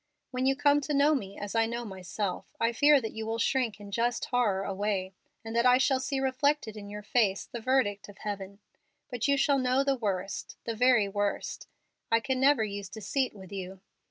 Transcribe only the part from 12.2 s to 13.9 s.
never use deceit with you.